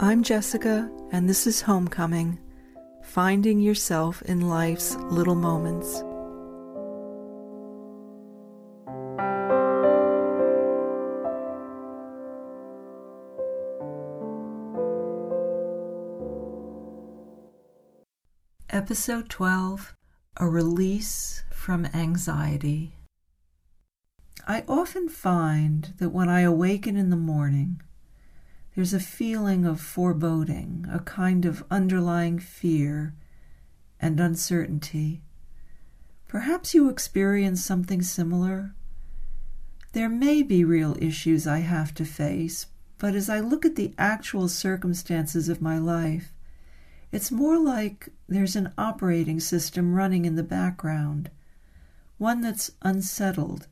I'm 0.00 0.22
Jessica, 0.22 0.88
and 1.10 1.28
this 1.28 1.44
is 1.44 1.62
Homecoming 1.62 2.38
Finding 3.02 3.58
Yourself 3.58 4.22
in 4.22 4.48
Life's 4.48 4.94
Little 4.94 5.34
Moments. 5.34 6.04
Episode 18.70 19.28
12 19.28 19.96
A 20.36 20.48
Release 20.48 21.42
from 21.50 21.86
Anxiety. 21.86 22.94
I 24.46 24.62
often 24.68 25.08
find 25.08 25.92
that 25.98 26.10
when 26.10 26.28
I 26.28 26.42
awaken 26.42 26.96
in 26.96 27.10
the 27.10 27.16
morning, 27.16 27.82
there's 28.78 28.94
a 28.94 29.00
feeling 29.00 29.64
of 29.64 29.80
foreboding, 29.80 30.86
a 30.88 31.00
kind 31.00 31.44
of 31.44 31.64
underlying 31.68 32.38
fear 32.38 33.12
and 33.98 34.20
uncertainty. 34.20 35.20
Perhaps 36.28 36.74
you 36.74 36.88
experience 36.88 37.64
something 37.64 38.02
similar. 38.02 38.76
There 39.94 40.08
may 40.08 40.44
be 40.44 40.62
real 40.62 40.96
issues 41.00 41.44
I 41.44 41.58
have 41.58 41.92
to 41.94 42.04
face, 42.04 42.66
but 42.98 43.16
as 43.16 43.28
I 43.28 43.40
look 43.40 43.66
at 43.66 43.74
the 43.74 43.92
actual 43.98 44.46
circumstances 44.46 45.48
of 45.48 45.60
my 45.60 45.76
life, 45.76 46.32
it's 47.10 47.32
more 47.32 47.58
like 47.58 48.10
there's 48.28 48.54
an 48.54 48.72
operating 48.78 49.40
system 49.40 49.92
running 49.92 50.24
in 50.24 50.36
the 50.36 50.44
background, 50.44 51.32
one 52.16 52.42
that's 52.42 52.70
unsettled, 52.82 53.66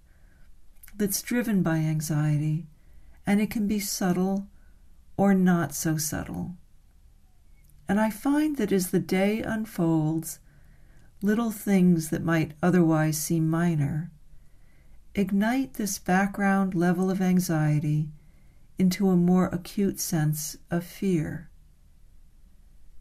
that's 0.96 1.22
driven 1.22 1.62
by 1.62 1.76
anxiety, 1.76 2.66
and 3.24 3.40
it 3.40 3.52
can 3.52 3.68
be 3.68 3.78
subtle 3.78 4.48
or 5.16 5.34
not 5.34 5.74
so 5.74 5.96
subtle. 5.96 6.56
And 7.88 8.00
I 8.00 8.10
find 8.10 8.56
that 8.56 8.72
as 8.72 8.90
the 8.90 8.98
day 8.98 9.40
unfolds, 9.42 10.40
little 11.22 11.50
things 11.50 12.10
that 12.10 12.24
might 12.24 12.52
otherwise 12.62 13.18
seem 13.18 13.48
minor 13.48 14.10
ignite 15.16 15.74
this 15.74 15.98
background 15.98 16.74
level 16.74 17.10
of 17.10 17.22
anxiety 17.22 18.10
into 18.78 19.08
a 19.08 19.16
more 19.16 19.46
acute 19.46 19.98
sense 19.98 20.58
of 20.70 20.84
fear. 20.84 21.48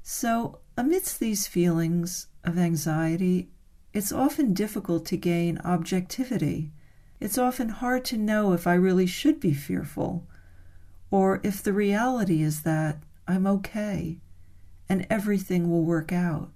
So, 0.01 0.59
amidst 0.77 1.19
these 1.19 1.45
feelings 1.45 2.27
of 2.43 2.57
anxiety, 2.57 3.49
it's 3.91 4.13
often 4.13 4.53
difficult 4.53 5.05
to 5.07 5.17
gain 5.17 5.57
objectivity. 5.59 6.71
It's 7.19 7.37
often 7.37 7.69
hard 7.69 8.05
to 8.05 8.17
know 8.17 8.53
if 8.53 8.65
I 8.65 8.75
really 8.75 9.07
should 9.07 9.39
be 9.39 9.53
fearful 9.53 10.25
or 11.15 11.39
if 11.43 11.63
the 11.63 11.71
reality 11.71 12.41
is 12.41 12.63
that 12.63 12.97
I'm 13.25 13.47
okay 13.47 14.17
and 14.89 15.07
everything 15.09 15.69
will 15.69 15.85
work 15.85 16.11
out. 16.11 16.51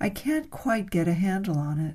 I 0.00 0.10
can't 0.10 0.50
quite 0.50 0.90
get 0.90 1.06
a 1.06 1.14
handle 1.14 1.56
on 1.56 1.78
it. 1.78 1.94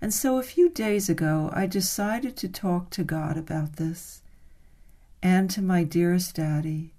And 0.00 0.14
so 0.14 0.38
a 0.38 0.44
few 0.44 0.70
days 0.70 1.08
ago, 1.08 1.50
I 1.52 1.66
decided 1.66 2.36
to 2.36 2.48
talk 2.48 2.90
to 2.90 3.02
God 3.02 3.36
about 3.36 3.78
this 3.78 4.22
and 5.24 5.50
to 5.50 5.60
my 5.60 5.82
dearest 5.82 6.36
daddy, 6.36 6.94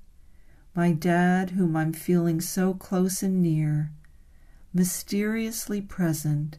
my 0.75 0.92
dad, 0.92 1.52
whom 1.52 1.78
I'm 1.78 1.94
feeling 1.94 2.42
so 2.42 2.73
close 2.73 3.23
and 3.23 3.42
near, 3.42 3.94
mysteriously 4.73 5.80
present 5.80 6.58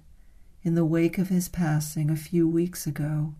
in 0.62 0.76
the 0.76 0.86
wake 0.86 1.18
of 1.18 1.28
his 1.28 1.50
passing 1.50 2.08
a 2.08 2.16
few 2.16 2.48
weeks 2.48 2.86
ago. 2.86 3.34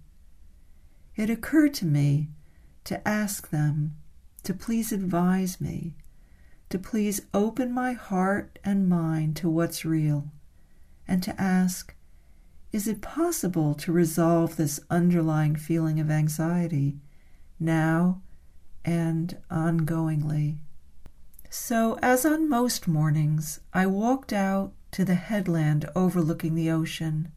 It 1.17 1.31
occurred 1.31 1.73
to 1.77 1.87
me 1.87 2.29
to 2.85 3.07
ask 3.07 3.51
them 3.51 3.97
to 4.43 4.53
please 4.55 4.93
advise 4.93 5.61
me, 5.61 5.95
to 6.69 6.79
please 6.79 7.23
open 7.33 7.73
my 7.73 7.93
heart 7.93 8.59
and 8.65 8.89
mind 8.89 9.37
to 9.37 9.49
what's 9.49 9.85
real, 9.85 10.33
and 11.07 11.23
to 11.23 11.41
ask, 11.41 11.95
is 12.73 12.89
it 12.89 13.03
possible 13.03 13.75
to 13.75 13.93
resolve 13.93 14.57
this 14.57 14.81
underlying 14.91 15.55
feeling 15.55 16.01
of 16.01 16.11
anxiety 16.11 16.97
now 17.61 18.23
and 18.85 19.37
ongoingly? 19.51 20.57
So, 21.51 21.99
as 22.01 22.25
on 22.25 22.49
most 22.49 22.89
mornings, 22.89 23.61
I 23.75 23.87
walked 23.87 24.33
out 24.33 24.73
to 24.93 25.05
the 25.05 25.17
headland 25.17 25.89
overlooking 25.95 26.55
the 26.55 26.71
ocean. 26.71 27.31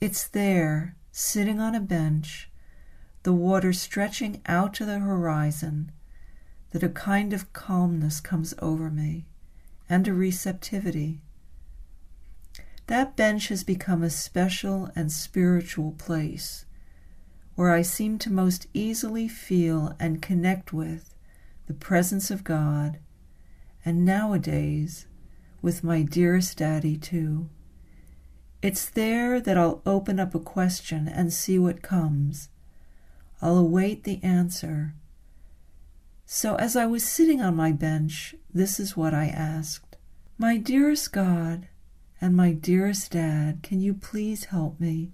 It's 0.00 0.26
there, 0.26 0.96
sitting 1.12 1.60
on 1.60 1.74
a 1.74 1.80
bench, 1.80 2.50
the 3.26 3.32
water 3.32 3.72
stretching 3.72 4.40
out 4.46 4.72
to 4.72 4.84
the 4.84 5.00
horizon, 5.00 5.90
that 6.70 6.84
a 6.84 6.88
kind 6.88 7.32
of 7.32 7.52
calmness 7.52 8.20
comes 8.20 8.54
over 8.60 8.88
me 8.88 9.24
and 9.88 10.06
a 10.06 10.14
receptivity. 10.14 11.20
That 12.86 13.16
bench 13.16 13.48
has 13.48 13.64
become 13.64 14.04
a 14.04 14.10
special 14.10 14.92
and 14.94 15.10
spiritual 15.10 15.90
place 15.98 16.66
where 17.56 17.72
I 17.72 17.82
seem 17.82 18.16
to 18.20 18.32
most 18.32 18.68
easily 18.72 19.26
feel 19.26 19.96
and 19.98 20.22
connect 20.22 20.72
with 20.72 21.12
the 21.66 21.74
presence 21.74 22.30
of 22.30 22.44
God, 22.44 23.00
and 23.84 24.04
nowadays 24.04 25.08
with 25.60 25.82
my 25.82 26.02
dearest 26.02 26.58
daddy, 26.58 26.96
too. 26.96 27.48
It's 28.62 28.88
there 28.88 29.40
that 29.40 29.58
I'll 29.58 29.82
open 29.84 30.20
up 30.20 30.32
a 30.36 30.38
question 30.38 31.08
and 31.08 31.32
see 31.32 31.58
what 31.58 31.82
comes 31.82 32.50
I'll 33.42 33.58
await 33.58 34.04
the 34.04 34.22
answer. 34.22 34.94
So 36.24 36.56
as 36.56 36.74
I 36.74 36.86
was 36.86 37.04
sitting 37.04 37.40
on 37.40 37.54
my 37.54 37.72
bench, 37.72 38.34
this 38.52 38.80
is 38.80 38.96
what 38.96 39.14
I 39.14 39.26
asked 39.26 39.96
My 40.38 40.56
dearest 40.56 41.12
God 41.12 41.68
and 42.20 42.34
my 42.34 42.52
dearest 42.52 43.12
Dad, 43.12 43.62
can 43.62 43.80
you 43.80 43.94
please 43.94 44.46
help 44.46 44.80
me? 44.80 45.12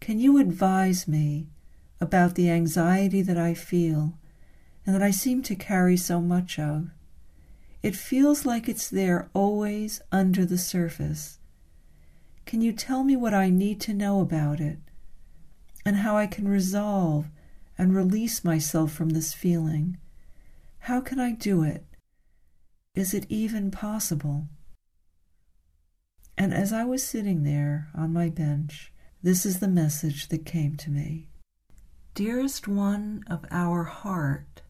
Can 0.00 0.18
you 0.18 0.38
advise 0.38 1.06
me 1.06 1.48
about 2.00 2.34
the 2.34 2.50
anxiety 2.50 3.22
that 3.22 3.38
I 3.38 3.54
feel 3.54 4.14
and 4.84 4.94
that 4.94 5.02
I 5.02 5.10
seem 5.10 5.42
to 5.42 5.54
carry 5.54 5.96
so 5.96 6.20
much 6.20 6.58
of? 6.58 6.90
It 7.82 7.94
feels 7.94 8.46
like 8.46 8.68
it's 8.68 8.88
there 8.88 9.28
always 9.34 10.00
under 10.10 10.44
the 10.44 10.58
surface. 10.58 11.38
Can 12.46 12.60
you 12.60 12.72
tell 12.72 13.04
me 13.04 13.16
what 13.16 13.34
I 13.34 13.50
need 13.50 13.80
to 13.82 13.94
know 13.94 14.20
about 14.20 14.60
it? 14.60 14.78
And 15.86 15.98
how 15.98 16.16
I 16.16 16.26
can 16.26 16.48
resolve 16.48 17.30
and 17.78 17.94
release 17.94 18.44
myself 18.44 18.90
from 18.90 19.10
this 19.10 19.32
feeling. 19.32 19.98
How 20.80 21.00
can 21.00 21.20
I 21.20 21.30
do 21.30 21.62
it? 21.62 21.84
Is 22.96 23.14
it 23.14 23.24
even 23.28 23.70
possible? 23.70 24.48
And 26.36 26.52
as 26.52 26.72
I 26.72 26.82
was 26.82 27.04
sitting 27.04 27.44
there 27.44 27.88
on 27.94 28.12
my 28.12 28.28
bench, 28.28 28.92
this 29.22 29.46
is 29.46 29.60
the 29.60 29.68
message 29.68 30.26
that 30.28 30.44
came 30.44 30.76
to 30.76 30.90
me 30.90 31.28
Dearest 32.14 32.66
one 32.66 33.22
of 33.28 33.44
our 33.52 33.84
heart, 33.84 34.62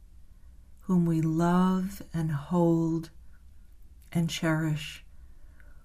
whom 0.81 1.07
we 1.07 1.23
love 1.23 2.03
and 2.13 2.31
hold 2.31 3.09
and 4.13 4.29
cherish, 4.29 5.03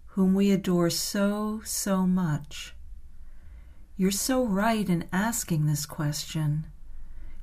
whom 0.08 0.34
we 0.34 0.52
adore 0.52 0.90
so, 0.90 1.62
so 1.64 2.06
much 2.06 2.76
you're 3.98 4.12
so 4.12 4.44
right 4.46 4.90
in 4.90 5.08
asking 5.12 5.66
this 5.66 5.86
question. 5.86 6.66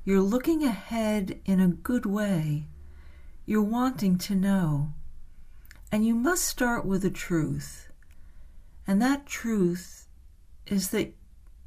You're 0.03 0.21
looking 0.21 0.63
ahead 0.63 1.39
in 1.45 1.59
a 1.59 1.67
good 1.67 2.05
way. 2.05 2.65
You're 3.45 3.61
wanting 3.61 4.17
to 4.19 4.35
know. 4.35 4.93
And 5.91 6.05
you 6.05 6.15
must 6.15 6.45
start 6.45 6.85
with 6.85 7.03
a 7.05 7.09
truth. 7.09 7.89
And 8.85 9.01
that 9.01 9.25
truth 9.25 10.07
is 10.65 10.89
that 10.89 11.13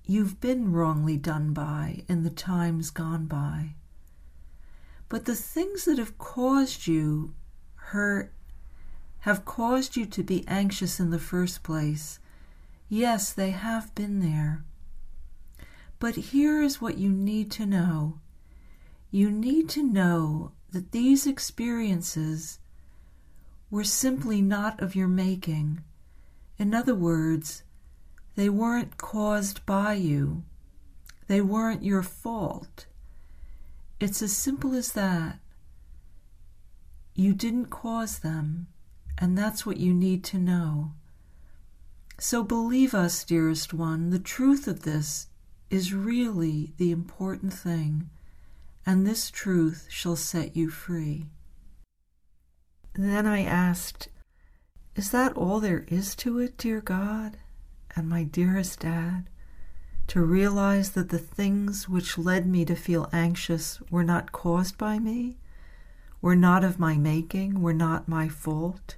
you've 0.04 0.41
been 0.41 0.72
wrongly 0.72 1.16
done 1.16 1.53
by 1.53 2.04
in 2.09 2.22
the 2.22 2.31
times 2.31 2.91
gone 2.91 3.26
by. 3.26 3.75
But 5.09 5.25
the 5.25 5.34
things 5.34 5.84
that 5.84 5.99
have 5.99 6.19
caused 6.19 6.87
you 6.87 7.35
hurt, 7.76 8.32
have 9.20 9.44
caused 9.44 9.96
you 9.96 10.06
to 10.06 10.23
be 10.23 10.44
anxious 10.49 10.99
in 10.99 11.11
the 11.11 11.19
first 11.19 11.62
place, 11.62 12.19
yes, 12.88 13.32
they 13.32 13.50
have 13.50 13.94
been 13.94 14.20
there. 14.20 14.64
But 16.02 16.16
here 16.16 16.60
is 16.60 16.81
what 16.81 16.99
you 16.99 17.10
need 17.12 17.52
to 17.52 17.64
know 17.64 18.19
you 19.12 19.31
need 19.31 19.69
to 19.69 19.84
know 19.84 20.50
that 20.72 20.90
these 20.90 21.28
experiences 21.28 22.58
were 23.70 23.84
simply 23.84 24.43
not 24.43 24.81
of 24.82 24.96
your 24.96 25.06
making. 25.06 25.84
In 26.58 26.75
other 26.75 26.96
words, 26.96 27.62
they 28.34 28.49
weren't 28.49 28.96
caused 28.96 29.64
by 29.64 29.94
you, 29.94 30.43
they 31.28 31.40
weren't 31.40 31.84
your 31.84 32.02
fault. 32.02 32.87
It's 34.00 34.22
as 34.22 34.37
simple 34.37 34.75
as 34.75 34.90
that. 34.94 35.38
You 37.14 37.32
didn't 37.32 37.66
cause 37.66 38.19
them, 38.19 38.66
and 39.19 39.38
that's 39.38 39.64
what 39.64 39.76
you 39.76 39.94
need 39.94 40.25
to 40.25 40.38
know. 40.38 40.94
So 42.19 42.43
believe 42.43 42.93
us, 42.93 43.22
dearest 43.22 43.72
one, 43.72 44.10
the 44.10 44.19
truth 44.19 44.66
of 44.66 44.82
this 44.82 45.28
is 45.72 45.94
really 45.94 46.74
the 46.76 46.90
important 46.90 47.50
thing, 47.50 48.10
and 48.84 49.06
this 49.06 49.30
truth 49.30 49.86
shall 49.88 50.16
set 50.16 50.54
you 50.54 50.69
free. 50.69 51.24
Then 52.92 53.26
I 53.26 53.42
asked, 53.42 54.08
Is 54.94 55.10
that 55.12 55.32
all 55.32 55.60
there 55.60 55.86
is 55.88 56.14
to 56.16 56.38
it, 56.38 56.58
dear 56.58 56.82
God, 56.82 57.38
and 57.96 58.06
my 58.06 58.22
dearest 58.22 58.80
Dad? 58.80 59.30
To 60.08 60.20
realize 60.20 60.90
that 60.90 61.08
the 61.08 61.19
things 61.19 61.88
which 61.88 62.18
led 62.18 62.46
me 62.46 62.66
to 62.66 62.76
feel 62.76 63.08
anxious 63.10 63.80
were 63.90 64.04
not 64.04 64.30
caused 64.30 64.76
by 64.76 64.98
me, 64.98 65.38
were 66.20 66.36
not 66.36 66.64
of 66.64 66.78
my 66.78 66.98
making, 66.98 67.62
were 67.62 67.72
not 67.72 68.08
my 68.08 68.28
fault? 68.28 68.96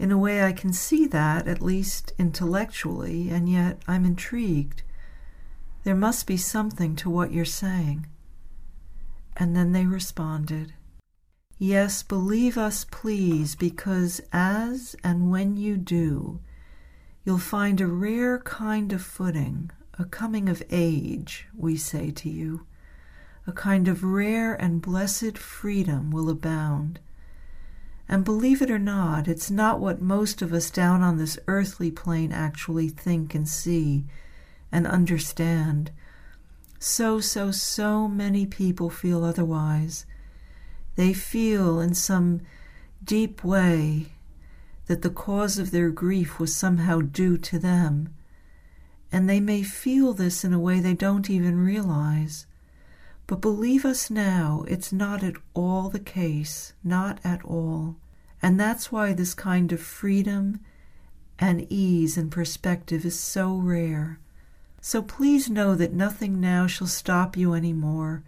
In 0.00 0.10
a 0.10 0.18
way, 0.18 0.42
I 0.42 0.52
can 0.52 0.72
see 0.72 1.06
that, 1.06 1.46
at 1.46 1.62
least 1.62 2.12
intellectually, 2.18 3.30
and 3.30 3.48
yet 3.48 3.80
I'm 3.86 4.04
intrigued. 4.04 4.82
There 5.82 5.94
must 5.94 6.26
be 6.26 6.36
something 6.36 6.94
to 6.96 7.10
what 7.10 7.32
you're 7.32 7.44
saying. 7.44 8.06
And 9.36 9.56
then 9.56 9.72
they 9.72 9.86
responded, 9.86 10.74
Yes, 11.58 12.02
believe 12.02 12.56
us, 12.56 12.84
please, 12.90 13.54
because 13.54 14.20
as 14.32 14.96
and 15.04 15.30
when 15.30 15.56
you 15.56 15.76
do, 15.76 16.40
you'll 17.24 17.38
find 17.38 17.80
a 17.80 17.86
rare 17.86 18.38
kind 18.38 18.92
of 18.92 19.02
footing, 19.02 19.70
a 19.98 20.04
coming 20.04 20.48
of 20.48 20.62
age, 20.70 21.48
we 21.54 21.76
say 21.76 22.10
to 22.10 22.28
you. 22.28 22.66
A 23.46 23.52
kind 23.52 23.88
of 23.88 24.04
rare 24.04 24.54
and 24.54 24.82
blessed 24.82 25.36
freedom 25.36 26.10
will 26.10 26.30
abound. 26.30 27.00
And 28.08 28.24
believe 28.24 28.60
it 28.60 28.70
or 28.70 28.78
not, 28.78 29.28
it's 29.28 29.50
not 29.50 29.80
what 29.80 30.02
most 30.02 30.42
of 30.42 30.52
us 30.52 30.70
down 30.70 31.02
on 31.02 31.16
this 31.16 31.38
earthly 31.46 31.90
plane 31.90 32.32
actually 32.32 32.88
think 32.88 33.34
and 33.34 33.48
see 33.48 34.04
and 34.72 34.86
understand. 34.86 35.90
So, 36.78 37.20
so, 37.20 37.50
so 37.50 38.08
many 38.08 38.46
people 38.46 38.90
feel 38.90 39.24
otherwise. 39.24 40.06
They 40.96 41.12
feel 41.12 41.80
in 41.80 41.94
some 41.94 42.40
deep 43.02 43.44
way 43.44 44.06
that 44.86 45.02
the 45.02 45.10
cause 45.10 45.58
of 45.58 45.70
their 45.70 45.90
grief 45.90 46.40
was 46.40 46.54
somehow 46.54 47.00
due 47.00 47.38
to 47.38 47.58
them. 47.58 48.14
And 49.12 49.28
they 49.28 49.40
may 49.40 49.62
feel 49.62 50.12
this 50.12 50.44
in 50.44 50.52
a 50.52 50.58
way 50.58 50.80
they 50.80 50.94
don't 50.94 51.30
even 51.30 51.64
realize. 51.64 52.46
But 53.26 53.40
believe 53.40 53.84
us 53.84 54.10
now, 54.10 54.64
it's 54.66 54.92
not 54.92 55.22
at 55.22 55.36
all 55.54 55.88
the 55.88 56.00
case, 56.00 56.72
not 56.82 57.20
at 57.22 57.44
all. 57.44 57.96
And 58.42 58.58
that's 58.58 58.90
why 58.90 59.12
this 59.12 59.34
kind 59.34 59.70
of 59.70 59.80
freedom 59.80 60.60
and 61.38 61.66
ease 61.70 62.16
and 62.16 62.30
perspective 62.30 63.04
is 63.04 63.18
so 63.18 63.54
rare. 63.54 64.18
So 64.80 65.02
please 65.02 65.50
know 65.50 65.74
that 65.74 65.92
nothing 65.92 66.40
now 66.40 66.66
shall 66.66 66.86
stop 66.86 67.36
you 67.36 67.52
any 67.52 67.72
more. 67.72 68.24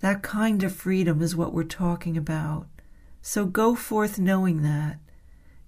That 0.00 0.22
kind 0.22 0.62
of 0.62 0.74
freedom 0.74 1.20
is 1.20 1.36
what 1.36 1.52
we're 1.52 1.64
talking 1.64 2.16
about. 2.16 2.66
So 3.20 3.44
go 3.44 3.74
forth 3.74 4.18
knowing 4.18 4.62
that, 4.62 4.98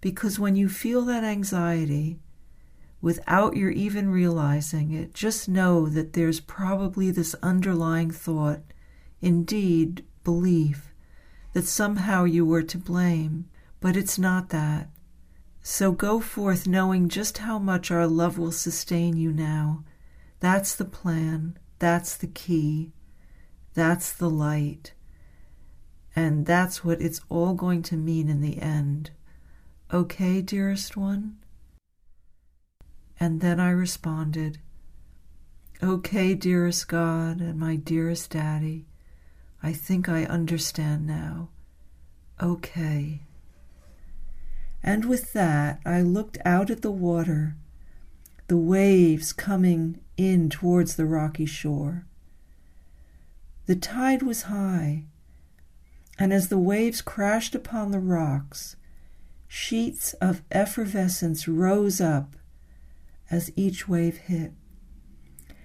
because 0.00 0.38
when 0.38 0.56
you 0.56 0.68
feel 0.68 1.02
that 1.02 1.24
anxiety, 1.24 2.18
without 3.02 3.56
your 3.56 3.70
even 3.70 4.10
realizing 4.10 4.92
it, 4.92 5.12
just 5.12 5.48
know 5.48 5.88
that 5.88 6.14
there's 6.14 6.40
probably 6.40 7.10
this 7.10 7.34
underlying 7.42 8.10
thought, 8.10 8.60
indeed, 9.20 10.04
belief, 10.24 10.94
that 11.52 11.66
somehow 11.66 12.24
you 12.24 12.46
were 12.46 12.62
to 12.62 12.78
blame, 12.78 13.46
but 13.80 13.96
it's 13.96 14.18
not 14.18 14.50
that. 14.50 14.88
So 15.62 15.92
go 15.92 16.20
forth 16.20 16.66
knowing 16.66 17.08
just 17.08 17.38
how 17.38 17.58
much 17.58 17.90
our 17.90 18.06
love 18.06 18.38
will 18.38 18.52
sustain 18.52 19.16
you 19.16 19.32
now, 19.32 19.84
that's 20.40 20.74
the 20.74 20.86
plan. 20.86 21.58
That's 21.78 22.16
the 22.16 22.26
key. 22.26 22.92
That's 23.74 24.12
the 24.12 24.30
light. 24.30 24.94
And 26.16 26.46
that's 26.46 26.82
what 26.84 27.00
it's 27.00 27.20
all 27.28 27.54
going 27.54 27.82
to 27.84 27.96
mean 27.96 28.28
in 28.28 28.40
the 28.40 28.58
end. 28.58 29.10
Okay, 29.92 30.40
dearest 30.40 30.96
one? 30.96 31.36
And 33.18 33.40
then 33.40 33.60
I 33.60 33.70
responded, 33.70 34.58
Okay, 35.82 36.34
dearest 36.34 36.88
God 36.88 37.40
and 37.40 37.58
my 37.58 37.76
dearest 37.76 38.30
Daddy, 38.30 38.86
I 39.62 39.72
think 39.72 40.08
I 40.08 40.24
understand 40.24 41.06
now. 41.06 41.48
Okay. 42.42 43.22
And 44.82 45.04
with 45.04 45.32
that, 45.34 45.80
I 45.84 46.00
looked 46.00 46.38
out 46.44 46.70
at 46.70 46.82
the 46.82 46.90
water, 46.90 47.56
the 48.48 48.56
waves 48.56 49.32
coming 49.32 50.00
in 50.16 50.48
towards 50.48 50.96
the 50.96 51.06
rocky 51.06 51.46
shore. 51.46 52.06
The 53.66 53.76
tide 53.76 54.22
was 54.22 54.42
high, 54.42 55.04
and 56.18 56.32
as 56.32 56.48
the 56.48 56.58
waves 56.58 57.02
crashed 57.02 57.54
upon 57.54 57.90
the 57.90 58.00
rocks, 58.00 58.76
sheets 59.46 60.14
of 60.14 60.42
effervescence 60.50 61.46
rose 61.46 62.00
up 62.00 62.36
as 63.30 63.52
each 63.56 63.88
wave 63.88 64.16
hit. 64.16 64.52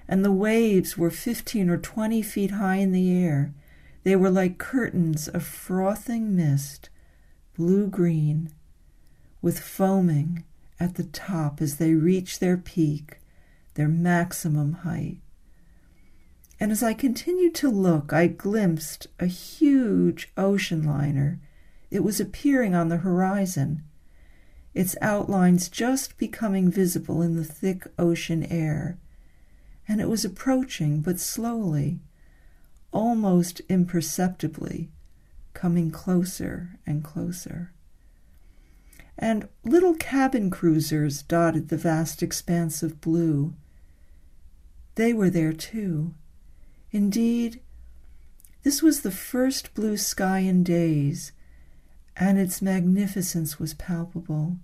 And 0.08 0.24
the 0.24 0.32
waves 0.32 0.98
were 0.98 1.10
fifteen 1.10 1.70
or 1.70 1.78
twenty 1.78 2.22
feet 2.22 2.52
high 2.52 2.76
in 2.76 2.92
the 2.92 3.18
air. 3.18 3.56
They 4.04 4.16
were 4.16 4.30
like 4.30 4.60
curtains 4.60 5.28
of 5.28 5.44
frothing 5.44 6.36
mist, 6.36 6.90
blue 7.58 7.88
green, 7.88 8.52
with 9.46 9.60
foaming 9.60 10.44
at 10.80 10.96
the 10.96 11.04
top 11.04 11.62
as 11.62 11.78
they 11.78 11.94
reached 11.94 12.40
their 12.40 12.58
peak 12.58 13.20
their 13.76 13.88
maximum 13.88 14.74
height. 14.74 15.20
And 16.60 16.72
as 16.72 16.82
I 16.82 16.96
continued 16.96 17.54
to 17.56 17.70
look, 17.70 18.12
I 18.12 18.26
glimpsed 18.26 19.06
a 19.20 19.28
huge 19.28 20.32
ocean 20.36 20.84
liner. 20.84 21.40
It 21.92 22.04
was 22.04 22.20
appearing 22.20 22.74
on 22.74 22.90
the 22.90 22.98
horizon, 22.98 23.84
its 24.74 24.96
outlines 25.00 25.70
just 25.70 26.18
becoming 26.18 26.72
visible 26.72 27.22
in 27.22 27.36
the 27.36 27.46
thick 27.46 27.86
ocean 28.00 28.44
air. 28.46 28.98
And 29.88 30.02
it 30.02 30.10
was 30.10 30.26
approaching, 30.26 31.02
but 31.02 31.20
slowly, 31.20 32.00
almost 32.92 33.62
imperceptibly, 33.70 34.90
coming 35.54 35.92
closer 35.92 36.80
and 36.88 37.04
closer. 37.04 37.75
And 39.18 39.48
little 39.64 39.96
cabin 39.96 40.50
cruisers 40.50 41.22
dotted 41.22 41.70
the 41.70 41.78
vast 41.78 42.22
expanse 42.22 42.84
of 42.84 43.02
blue 43.02 43.54
they 44.96 45.14
were 45.14 45.30
there 45.30 45.54
too. 45.54 46.14
Indeed, 46.92 47.62
this 48.64 48.82
was 48.82 49.02
the 49.02 49.12
first 49.12 49.74
blue 49.74 49.98
sky 49.98 50.40
in 50.40 50.64
days, 50.64 51.34
and 52.16 52.40
its 52.40 52.62
magnificence 52.62 53.60
was 53.60 53.74
palpable, 53.74 54.58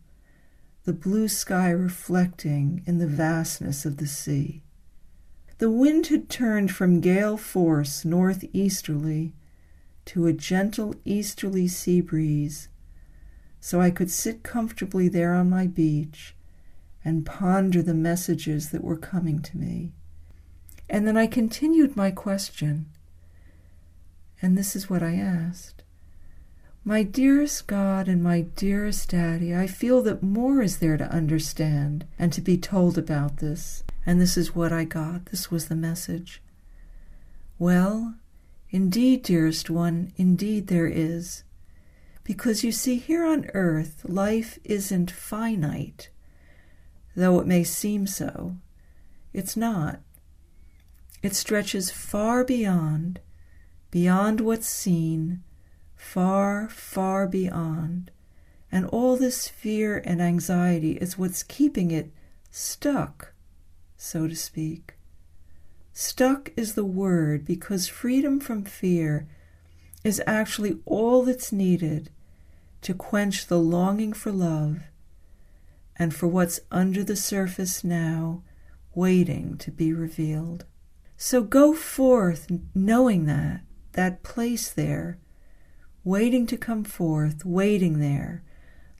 the 0.85 0.93
blue 0.93 1.27
sky 1.27 1.69
reflecting 1.69 2.81
in 2.87 2.97
the 2.97 3.07
vastness 3.07 3.85
of 3.85 3.97
the 3.97 4.07
sea. 4.07 4.63
The 5.57 5.69
wind 5.69 6.07
had 6.07 6.29
turned 6.29 6.71
from 6.71 7.01
gale 7.01 7.37
force 7.37 8.03
northeasterly 8.03 9.33
to 10.05 10.25
a 10.25 10.33
gentle 10.33 10.95
easterly 11.05 11.67
sea 11.67 12.01
breeze, 12.01 12.69
so 13.61 13.79
I 13.79 13.91
could 13.91 14.09
sit 14.09 14.41
comfortably 14.41 15.07
there 15.07 15.35
on 15.35 15.49
my 15.49 15.67
beach 15.67 16.35
and 17.05 17.25
ponder 17.25 17.81
the 17.83 17.93
messages 17.93 18.71
that 18.71 18.83
were 18.83 18.97
coming 18.97 19.39
to 19.39 19.57
me. 19.57 19.91
And 20.89 21.07
then 21.07 21.15
I 21.15 21.27
continued 21.27 21.95
my 21.95 22.09
question. 22.09 22.87
And 24.41 24.57
this 24.57 24.75
is 24.75 24.89
what 24.89 25.03
I 25.03 25.15
asked 25.15 25.83
My 26.83 27.03
dearest 27.03 27.67
God 27.67 28.07
and 28.07 28.23
my 28.23 28.41
dearest 28.41 29.11
Daddy, 29.11 29.55
I 29.55 29.67
feel 29.67 30.01
that 30.01 30.23
more 30.23 30.63
is 30.63 30.79
there 30.79 30.97
to 30.97 31.13
understand 31.13 32.07
and 32.17 32.33
to 32.33 32.41
be 32.41 32.57
told 32.57 32.97
about 32.97 33.37
this. 33.37 33.83
And 34.07 34.19
this 34.19 34.35
is 34.37 34.55
what 34.55 34.73
I 34.73 34.83
got. 34.85 35.27
This 35.27 35.51
was 35.51 35.67
the 35.67 35.75
message. 35.75 36.41
Well, 37.59 38.15
indeed, 38.71 39.21
dearest 39.21 39.69
one, 39.69 40.13
indeed 40.17 40.65
there 40.65 40.87
is. 40.87 41.43
Because 42.23 42.63
you 42.63 42.71
see, 42.71 42.97
here 42.97 43.25
on 43.25 43.49
earth, 43.53 44.05
life 44.05 44.59
isn't 44.63 45.09
finite, 45.11 46.09
though 47.15 47.39
it 47.39 47.47
may 47.47 47.63
seem 47.63 48.05
so. 48.05 48.57
It's 49.33 49.57
not. 49.57 50.01
It 51.23 51.35
stretches 51.35 51.91
far 51.91 52.43
beyond, 52.43 53.19
beyond 53.89 54.41
what's 54.41 54.67
seen, 54.67 55.43
far, 55.95 56.67
far 56.69 57.27
beyond. 57.27 58.11
And 58.71 58.85
all 58.85 59.17
this 59.17 59.47
fear 59.47 60.01
and 60.05 60.21
anxiety 60.21 60.93
is 60.93 61.17
what's 61.17 61.43
keeping 61.43 61.91
it 61.91 62.11
stuck, 62.49 63.33
so 63.97 64.27
to 64.27 64.35
speak. 64.35 64.95
Stuck 65.93 66.51
is 66.55 66.73
the 66.73 66.85
word 66.85 67.45
because 67.45 67.87
freedom 67.87 68.39
from 68.39 68.63
fear 68.63 69.27
is 70.03 70.21
actually 70.25 70.79
all 70.85 71.23
that's 71.23 71.51
needed 71.51 72.09
to 72.81 72.93
quench 72.93 73.47
the 73.47 73.59
longing 73.59 74.13
for 74.13 74.31
love 74.31 74.79
and 75.95 76.15
for 76.15 76.27
what's 76.27 76.59
under 76.71 77.03
the 77.03 77.15
surface 77.15 77.83
now, 77.83 78.41
waiting 78.95 79.57
to 79.57 79.71
be 79.71 79.93
revealed. 79.93 80.65
So 81.15 81.43
go 81.43 81.73
forth 81.73 82.51
knowing 82.73 83.25
that, 83.25 83.61
that 83.91 84.23
place 84.23 84.71
there, 84.71 85.19
waiting 86.03 86.47
to 86.47 86.57
come 86.57 86.83
forth, 86.83 87.45
waiting 87.45 87.99
there, 87.99 88.43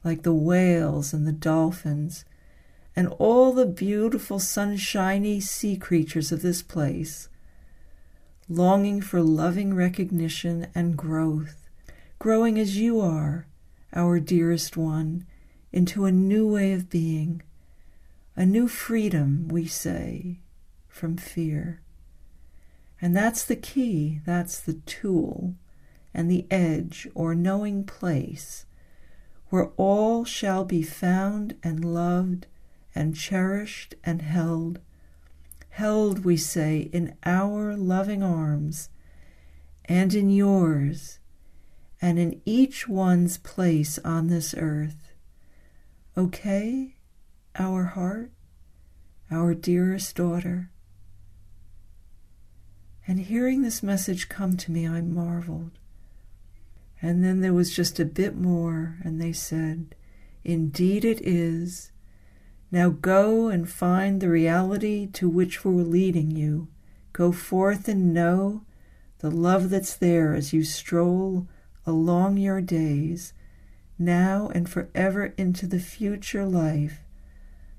like 0.04 0.22
the 0.22 0.34
whales 0.34 1.14
and 1.14 1.26
the 1.26 1.32
dolphins, 1.32 2.26
and 2.96 3.08
all 3.18 3.54
the 3.54 3.66
beautiful 3.66 4.38
sunshiny 4.38 5.40
sea 5.40 5.78
creatures 5.78 6.32
of 6.32 6.44
this 6.44 6.62
place, 6.62 7.30
longing 8.52 9.00
for 9.02 9.22
loving 9.22 9.74
recognition 9.74 10.68
and 10.76 10.98
growth, 10.98 11.70
growing 12.20 12.60
as 12.60 12.78
you 12.78 13.00
are, 13.00 13.48
our 13.94 14.20
dearest 14.20 14.76
one, 14.76 15.26
into 15.72 16.04
a 16.04 16.12
new 16.12 16.46
way 16.46 16.74
of 16.74 16.90
being, 16.90 17.42
a 18.36 18.46
new 18.46 18.68
freedom, 18.68 19.48
we 19.48 19.66
say, 19.66 20.38
from 20.90 21.16
fear. 21.16 21.82
And 23.02 23.16
that's 23.16 23.46
the 23.46 23.56
key, 23.56 24.20
that's 24.26 24.60
the 24.60 24.74
tool, 24.74 25.56
and 26.14 26.30
the 26.30 26.46
edge 26.52 27.08
or 27.16 27.34
knowing 27.34 27.86
place 27.86 28.66
where 29.50 29.72
all 29.78 30.26
shall 30.26 30.66
be 30.66 30.84
found 30.84 31.56
and 31.64 31.86
loved 31.86 32.48
and 32.94 33.16
cherished 33.16 33.96
and 34.04 34.22
held, 34.22 34.80
held, 35.72 36.24
we 36.24 36.38
say, 36.38 36.90
in 36.94 37.16
our 37.26 37.76
loving 37.76 38.22
arms, 38.22 38.90
and 39.86 40.14
in 40.14 40.30
yours, 40.30 41.20
and 42.02 42.20
in 42.20 42.42
each 42.46 42.88
one's 42.88 43.38
place 43.38 43.98
on 44.00 44.28
this 44.28 44.54
earth. 44.58 45.14
Okay, 46.18 46.96
our 47.58 47.86
heart, 47.86 48.32
our 49.30 49.54
dearest 49.54 50.16
daughter? 50.16 50.70
And 53.08 53.20
hearing 53.20 53.62
this 53.62 53.82
message 53.82 54.30
come 54.30 54.58
to 54.58 54.72
me, 54.72 54.88
I 54.88 55.02
marveled. 55.02 55.72
And 57.02 57.24
then 57.24 57.42
there 57.42 57.54
was 57.54 57.76
just 57.76 58.00
a 58.00 58.06
bit 58.06 58.36
more, 58.36 58.98
and 59.04 59.20
they 59.20 59.34
said, 59.34 59.96
Indeed 60.44 61.06
it 61.06 61.22
is. 61.22 61.91
Now 62.72 62.90
go 62.90 63.50
and 63.50 63.70
find 63.70 64.22
the 64.22 64.30
reality 64.30 65.06
to 65.08 65.28
which 65.28 65.66
we're 65.66 65.84
leading 65.84 66.32
you. 66.32 66.70
Go 67.12 67.32
forth 67.32 67.88
and 67.88 68.14
know 68.14 68.62
the 69.20 69.30
love 69.30 69.70
that's 69.70 69.96
there 69.96 70.34
as 70.34 70.54
you 70.54 70.64
stroll 70.64 71.48
along 71.86 72.38
your 72.38 72.62
days, 72.62 73.34
now 74.00 74.50
and 74.56 74.70
forever 74.70 75.34
into 75.38 75.68
the 75.68 75.80
future 75.80 76.46
life. 76.46 77.02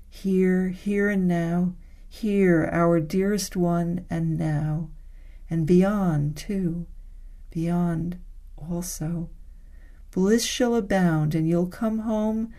Here, 0.09 0.69
here 0.69 1.09
and 1.09 1.27
now, 1.27 1.73
here, 2.07 2.69
our 2.71 2.99
dearest 2.99 3.55
one, 3.55 4.05
and 4.09 4.37
now, 4.37 4.91
and 5.49 5.65
beyond, 5.65 6.37
too, 6.37 6.85
beyond 7.49 8.19
also. 8.55 9.29
Bliss 10.11 10.45
shall 10.45 10.75
abound, 10.75 11.33
and 11.33 11.49
you'll 11.49 11.65
come 11.65 11.99
home 11.99 12.53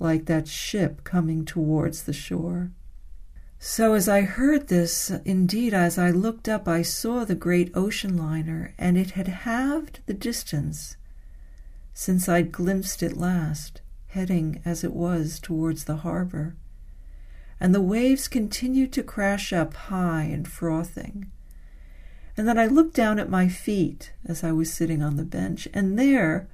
like 0.00 0.26
that 0.26 0.48
ship 0.48 1.04
coming 1.04 1.44
towards 1.44 2.02
the 2.02 2.12
shore. 2.12 2.72
So, 3.58 3.92
as 3.92 4.08
I 4.08 4.22
heard 4.22 4.68
this, 4.68 5.10
indeed, 5.26 5.74
as 5.74 5.98
I 5.98 6.10
looked 6.10 6.48
up, 6.48 6.66
I 6.66 6.80
saw 6.80 7.24
the 7.24 7.34
great 7.34 7.70
ocean 7.74 8.16
liner, 8.16 8.74
and 8.78 8.96
it 8.96 9.10
had 9.10 9.28
halved 9.28 10.00
the 10.06 10.14
distance 10.14 10.96
since 11.92 12.26
I'd 12.26 12.52
glimpsed 12.52 13.02
it 13.02 13.18
last, 13.18 13.82
heading 14.08 14.62
as 14.64 14.82
it 14.82 14.94
was 14.94 15.38
towards 15.38 15.84
the 15.84 15.96
harbor. 15.96 16.56
And 17.60 17.74
the 17.74 17.82
waves 17.82 18.28
continued 18.28 18.90
to 18.94 19.02
crash 19.02 19.52
up 19.52 19.74
high 19.74 20.22
and 20.22 20.48
frothing. 20.48 21.30
And 22.38 22.48
then 22.48 22.58
I 22.58 22.64
looked 22.64 22.94
down 22.94 23.18
at 23.18 23.28
my 23.28 23.48
feet 23.48 24.14
as 24.24 24.42
I 24.42 24.52
was 24.52 24.72
sitting 24.72 25.02
on 25.02 25.16
the 25.16 25.24
bench, 25.24 25.68
and 25.74 25.98
there, 25.98 26.48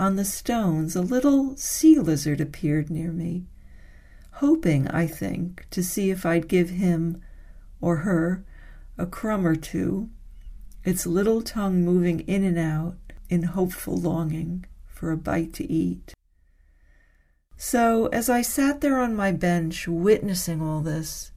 on 0.00 0.16
the 0.16 0.24
stones, 0.24 0.96
a 0.96 1.02
little 1.02 1.54
sea 1.58 1.98
lizard 1.98 2.40
appeared 2.40 2.88
near 2.88 3.12
me, 3.12 3.44
hoping, 4.32 4.88
I 4.88 5.06
think, 5.06 5.66
to 5.70 5.82
see 5.82 6.10
if 6.10 6.24
I'd 6.24 6.48
give 6.48 6.70
him 6.70 7.20
or 7.82 7.96
her 7.96 8.42
a 8.96 9.04
crumb 9.04 9.46
or 9.46 9.54
two, 9.54 10.08
its 10.84 11.06
little 11.06 11.42
tongue 11.42 11.84
moving 11.84 12.20
in 12.20 12.44
and 12.44 12.58
out 12.58 12.96
in 13.28 13.42
hopeful 13.42 13.94
longing 13.94 14.64
for 14.86 15.12
a 15.12 15.18
bite 15.18 15.52
to 15.54 15.70
eat. 15.70 16.14
So, 17.58 18.06
as 18.06 18.30
I 18.30 18.40
sat 18.40 18.80
there 18.80 18.98
on 18.98 19.14
my 19.14 19.32
bench, 19.32 19.86
witnessing 19.86 20.62
all 20.62 20.80
this, 20.80 21.30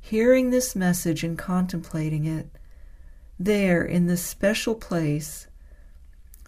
hearing 0.00 0.48
this 0.48 0.74
message 0.74 1.22
and 1.22 1.36
contemplating 1.36 2.24
it, 2.24 2.48
there 3.38 3.84
in 3.84 4.06
this 4.06 4.22
special 4.24 4.74
place 4.74 5.45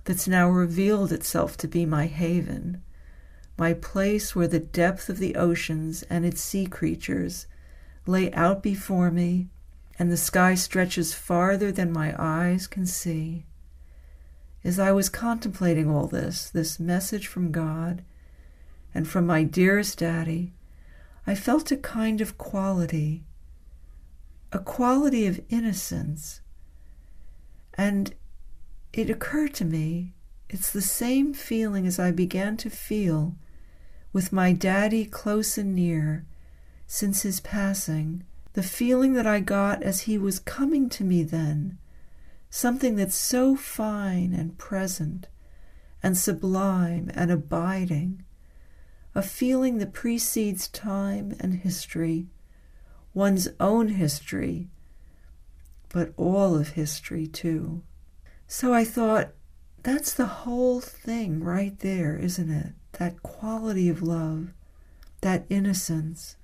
that's 0.08 0.26
now 0.26 0.48
revealed 0.48 1.12
itself 1.12 1.54
to 1.54 1.68
be 1.68 1.84
my 1.84 2.06
haven, 2.06 2.82
my 3.58 3.74
place 3.74 4.34
where 4.34 4.48
the 4.48 4.58
depth 4.58 5.10
of 5.10 5.18
the 5.18 5.36
oceans 5.36 6.02
and 6.04 6.24
its 6.24 6.40
sea 6.40 6.64
creatures 6.64 7.46
lay 8.06 8.32
out 8.32 8.62
before 8.62 9.10
me, 9.10 9.48
and 9.98 10.10
the 10.10 10.16
sky 10.16 10.54
stretches 10.54 11.12
farther 11.12 11.70
than 11.70 11.92
my 11.92 12.14
eyes 12.18 12.66
can 12.66 12.86
see. 12.86 13.44
As 14.64 14.78
I 14.78 14.92
was 14.92 15.10
contemplating 15.10 15.90
all 15.90 16.06
this, 16.06 16.48
this 16.48 16.80
message 16.80 17.26
from 17.26 17.52
God 17.52 18.02
and 18.94 19.06
from 19.06 19.26
my 19.26 19.42
dearest 19.42 19.98
daddy, 19.98 20.54
I 21.26 21.34
felt 21.34 21.70
a 21.70 21.76
kind 21.76 22.22
of 22.22 22.38
quality, 22.38 23.24
a 24.52 24.58
quality 24.58 25.26
of 25.26 25.42
innocence. 25.50 26.40
And 27.74 28.14
it 28.92 29.10
occurred 29.10 29.54
to 29.54 29.64
me 29.64 30.12
it's 30.48 30.70
the 30.70 30.82
same 30.82 31.34
feeling 31.34 31.86
as 31.86 31.98
I 31.98 32.10
began 32.10 32.56
to 32.58 32.70
feel 32.70 33.36
with 34.12 34.32
my 34.32 34.52
daddy 34.52 35.04
close 35.04 35.58
and 35.58 35.74
near 35.74 36.24
since 36.86 37.20
his 37.20 37.40
passing, 37.40 38.24
the 38.54 38.62
feeling 38.62 39.12
that 39.12 39.26
I 39.26 39.40
got 39.40 39.82
as 39.82 40.02
he 40.02 40.16
was 40.16 40.38
coming 40.38 40.88
to 40.90 41.04
me 41.04 41.22
then, 41.22 41.76
something 42.48 42.96
that's 42.96 43.14
so 43.14 43.54
fine 43.56 44.32
and 44.32 44.56
present 44.56 45.28
and 46.02 46.16
sublime 46.16 47.10
and 47.14 47.30
abiding, 47.30 48.24
a 49.14 49.20
feeling 49.20 49.76
that 49.78 49.92
precedes 49.92 50.66
time 50.68 51.36
and 51.38 51.56
history, 51.56 52.26
one's 53.12 53.48
own 53.60 53.88
history, 53.88 54.68
but 55.90 56.14
all 56.16 56.56
of 56.56 56.70
history 56.70 57.26
too. 57.26 57.82
So 58.50 58.72
I 58.72 58.82
thought, 58.82 59.34
that's 59.82 60.14
the 60.14 60.26
whole 60.26 60.80
thing 60.80 61.44
right 61.44 61.78
there, 61.80 62.16
isn't 62.16 62.50
it? 62.50 62.72
That 62.92 63.22
quality 63.22 63.90
of 63.90 64.02
love, 64.02 64.54
that 65.20 65.44
innocence. 65.50 66.36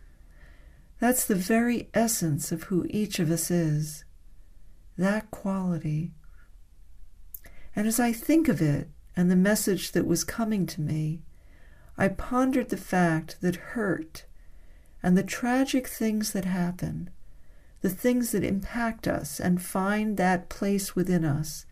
That's 1.00 1.25
the 1.25 1.34
very 1.34 1.88
essence 1.94 2.52
of 2.52 2.64
who 2.64 2.87
each 2.90 3.18
of 3.18 3.30
us 3.30 3.50
is. 3.50 4.04
That 4.99 5.30
quality. 5.30 6.12
And 7.75 7.88
as 7.88 7.99
I 7.99 8.12
think 8.12 8.49
of 8.49 8.61
it 8.61 8.90
and 9.16 9.30
the 9.30 9.37
message 9.37 9.92
that 9.92 10.06
was 10.06 10.25
coming 10.25 10.66
to 10.66 10.82
me, 10.82 11.23
I 11.96 12.08
pondered 12.08 12.68
the 12.68 12.76
fact 12.76 13.40
that 13.40 13.56
hurt 13.56 14.26
and 15.02 15.16
the 15.16 15.23
tragic 15.23 15.88
things 15.88 16.34
that 16.34 16.44
happen, 16.44 17.08
the 17.80 17.88
things 17.88 18.32
that 18.32 18.44
impact 18.44 19.08
us 19.08 19.40
and 19.40 19.62
find 19.62 20.18
that 20.18 20.50
place 20.50 20.94
within 20.94 21.25
us, 21.25 21.64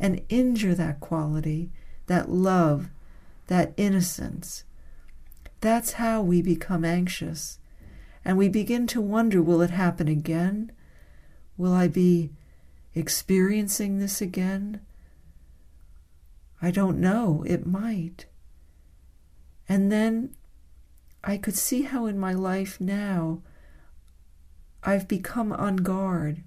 and 0.00 0.22
injure 0.30 0.74
that 0.74 0.98
quality, 0.98 1.70
that 2.06 2.30
love, 2.30 2.88
that 3.48 3.74
innocence. 3.76 4.64
That's 5.60 5.92
how 5.92 6.22
we 6.22 6.40
become 6.40 6.84
anxious. 6.84 7.58
And 8.24 8.38
we 8.38 8.48
begin 8.48 8.86
to 8.88 9.00
wonder 9.00 9.42
will 9.42 9.62
it 9.62 9.70
happen 9.70 10.08
again? 10.08 10.72
Will 11.56 11.74
I 11.74 11.86
be 11.86 12.30
experiencing 12.94 13.98
this 13.98 14.20
again? 14.20 14.80
I 16.62 16.70
don't 16.70 16.98
know. 16.98 17.44
It 17.46 17.66
might. 17.66 18.26
And 19.68 19.92
then 19.92 20.34
I 21.22 21.36
could 21.36 21.56
see 21.56 21.82
how 21.82 22.06
in 22.06 22.18
my 22.18 22.32
life 22.32 22.80
now 22.80 23.42
I've 24.82 25.06
become 25.06 25.52
on 25.52 25.76
guard 25.76 26.42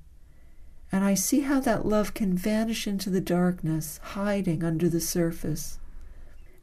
and 0.93 1.03
I 1.03 1.15
see 1.15 1.39
how 1.39 1.59
that 1.61 1.87
love 1.87 2.13
can 2.13 2.37
vanish 2.37 2.85
into 2.85 3.09
the 3.09 3.19
darkness, 3.19 3.99
hiding 4.03 4.63
under 4.63 4.87
the 4.87 5.01
surface. 5.01 5.79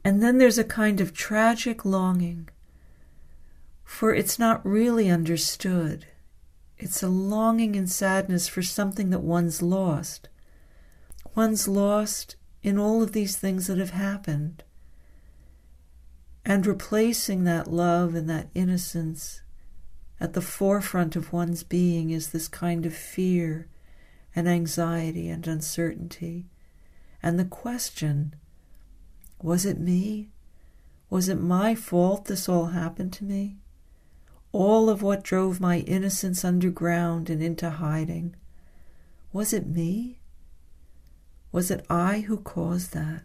And 0.04 0.22
then 0.22 0.38
there's 0.38 0.56
a 0.56 0.62
kind 0.62 1.00
of 1.00 1.12
tragic 1.12 1.84
longing, 1.84 2.48
for 3.82 4.14
it's 4.14 4.38
not 4.38 4.64
really 4.64 5.10
understood. 5.10 6.06
It's 6.78 7.02
a 7.02 7.08
longing 7.08 7.74
and 7.74 7.90
sadness 7.90 8.46
for 8.46 8.62
something 8.62 9.10
that 9.10 9.18
one's 9.18 9.62
lost. 9.62 10.28
One's 11.34 11.66
lost 11.66 12.36
in 12.62 12.78
all 12.78 13.02
of 13.02 13.10
these 13.10 13.36
things 13.36 13.66
that 13.66 13.78
have 13.78 13.90
happened. 13.90 14.62
And 16.44 16.64
replacing 16.64 17.42
that 17.44 17.66
love 17.66 18.14
and 18.14 18.30
that 18.30 18.50
innocence 18.54 19.42
at 20.20 20.34
the 20.34 20.40
forefront 20.40 21.16
of 21.16 21.32
one's 21.32 21.64
being 21.64 22.10
is 22.10 22.30
this 22.30 22.46
kind 22.46 22.86
of 22.86 22.94
fear 22.94 23.66
and 24.34 24.48
anxiety 24.48 25.28
and 25.28 25.46
uncertainty 25.46 26.46
And 27.22 27.38
the 27.38 27.44
question 27.44 28.34
was 29.42 29.64
it 29.64 29.78
me? 29.78 30.30
Was 31.08 31.28
it 31.28 31.40
my 31.40 31.74
fault 31.74 32.26
this 32.26 32.48
all 32.48 32.66
happened 32.66 33.12
to 33.14 33.24
me? 33.24 33.56
All 34.52 34.90
of 34.90 35.02
what 35.02 35.22
drove 35.22 35.60
my 35.60 35.78
innocence 35.80 36.44
underground 36.44 37.30
and 37.30 37.42
into 37.42 37.70
hiding. 37.70 38.36
Was 39.32 39.52
it 39.52 39.66
me? 39.66 40.20
Was 41.52 41.70
it 41.70 41.84
I 41.88 42.20
who 42.20 42.36
caused 42.38 42.92
that? 42.92 43.22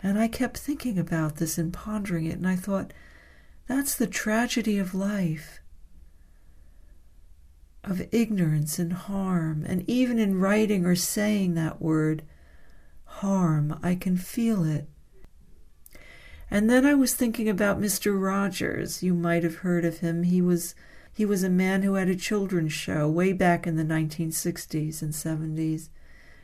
And 0.00 0.18
I 0.18 0.28
kept 0.28 0.56
thinking 0.56 0.98
about 0.98 1.36
this 1.36 1.58
and 1.58 1.72
pondering 1.72 2.24
it, 2.24 2.36
and 2.36 2.48
I 2.48 2.56
thought, 2.56 2.92
that's 3.66 3.94
the 3.94 4.06
tragedy 4.06 4.78
of 4.78 4.94
life 4.94 5.60
of 7.84 8.06
ignorance 8.12 8.78
and 8.78 8.92
harm, 8.92 9.64
and 9.66 9.88
even 9.88 10.18
in 10.18 10.40
writing 10.40 10.84
or 10.84 10.94
saying 10.94 11.54
that 11.54 11.80
word, 11.80 12.22
harm, 13.04 13.78
I 13.82 13.94
can 13.94 14.16
feel 14.16 14.64
it. 14.64 14.88
And 16.50 16.68
then 16.70 16.86
I 16.86 16.94
was 16.94 17.14
thinking 17.14 17.48
about 17.48 17.80
Mr. 17.80 18.20
Rogers. 18.20 19.02
You 19.02 19.14
might 19.14 19.42
have 19.42 19.56
heard 19.56 19.84
of 19.84 19.98
him. 19.98 20.22
He 20.22 20.40
was 20.40 20.74
he 21.12 21.24
was 21.24 21.42
a 21.42 21.50
man 21.50 21.82
who 21.82 21.94
had 21.94 22.08
a 22.08 22.14
children's 22.14 22.72
show 22.72 23.08
way 23.08 23.32
back 23.32 23.66
in 23.66 23.74
the 23.74 23.82
1960s 23.82 25.02
and 25.02 25.12
70s 25.12 25.88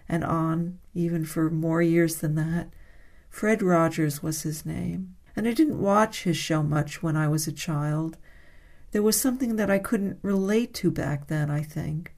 and 0.09 0.25
on, 0.25 0.81
even 0.95 1.25
for 1.25 1.49
more 1.49 1.81
years 1.81 2.17
than 2.17 2.35
that. 2.35 2.71
Fred 3.31 3.63
Rogers 3.63 4.21
was 4.21 4.43
his 4.43 4.67
name. 4.67 5.15
And 5.37 5.47
I 5.47 5.53
didn't 5.53 5.81
watch 5.81 6.25
his 6.25 6.37
show 6.37 6.63
much 6.63 7.03
when 7.03 7.17
I 7.17 7.29
was 7.29 7.47
a 7.47 7.53
child. 7.53 8.17
There 8.95 9.03
was 9.03 9.21
something 9.21 9.57
that 9.57 9.73
I 9.73 9.81
couldn't 9.81 10.21
relate 10.23 10.73
to 10.75 10.89
back 10.89 11.27
then, 11.27 11.51
I 11.51 11.63
think. 11.63 12.15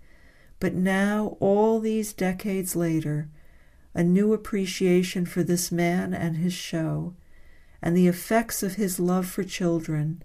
But 0.60 0.74
now, 0.74 1.38
all 1.40 1.80
these 1.80 2.12
decades 2.12 2.76
later, 2.76 3.30
a 3.94 4.04
new 4.04 4.34
appreciation 4.34 5.24
for 5.24 5.42
this 5.42 5.72
man 5.72 6.12
and 6.12 6.36
his 6.36 6.52
show, 6.52 7.14
and 7.80 7.96
the 7.96 8.08
effects 8.08 8.62
of 8.62 8.74
his 8.74 9.00
love 9.00 9.26
for 9.26 9.42
children, 9.42 10.22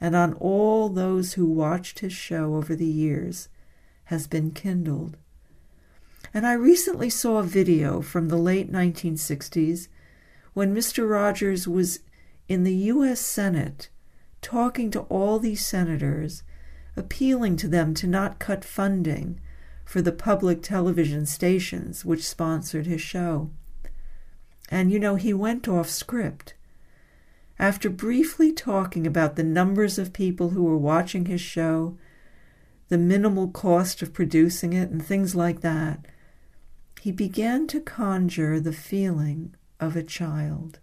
and 0.00 0.16
on 0.16 0.32
all 0.32 0.88
those 0.88 1.34
who 1.34 1.46
watched 1.46 2.00
his 2.00 2.12
show 2.12 2.56
over 2.56 2.74
the 2.74 2.84
years, 2.84 3.48
has 4.06 4.26
been 4.26 4.50
kindled. 4.50 5.16
And 6.34 6.44
I 6.44 6.54
recently 6.54 7.08
saw 7.08 7.38
a 7.38 7.44
video 7.44 8.00
from 8.00 8.30
the 8.30 8.36
late 8.36 8.68
1960s 8.68 9.86
when 10.54 10.74
Mr. 10.74 11.08
Rogers 11.08 11.68
was 11.68 12.00
in 12.48 12.64
the 12.64 12.74
U.S. 12.74 13.20
Senate 13.20 13.90
talking 14.44 14.90
to 14.90 15.00
all 15.02 15.38
these 15.38 15.64
senators, 15.64 16.44
appealing 16.96 17.56
to 17.56 17.66
them 17.66 17.94
to 17.94 18.06
not 18.06 18.38
cut 18.38 18.64
funding 18.64 19.40
for 19.84 20.00
the 20.02 20.12
public 20.12 20.62
television 20.62 21.26
stations 21.26 22.04
which 22.04 22.28
sponsored 22.28 22.86
his 22.86 23.00
show. 23.00 23.50
And 24.68 24.92
you 24.92 24.98
know, 24.98 25.16
he 25.16 25.32
went 25.32 25.66
off 25.66 25.88
script. 25.88 26.54
After 27.58 27.88
briefly 27.88 28.52
talking 28.52 29.06
about 29.06 29.36
the 29.36 29.42
numbers 29.42 29.98
of 29.98 30.12
people 30.12 30.50
who 30.50 30.64
were 30.64 30.76
watching 30.76 31.26
his 31.26 31.40
show, 31.40 31.96
the 32.88 32.98
minimal 32.98 33.48
cost 33.48 34.02
of 34.02 34.12
producing 34.12 34.72
it, 34.72 34.90
and 34.90 35.04
things 35.04 35.34
like 35.34 35.60
that, 35.62 36.04
he 37.00 37.12
began 37.12 37.66
to 37.68 37.80
conjure 37.80 38.60
the 38.60 38.72
feeling 38.72 39.54
of 39.80 39.96
a 39.96 40.02
child. 40.02 40.80